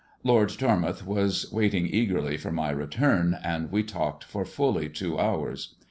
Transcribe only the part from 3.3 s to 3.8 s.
and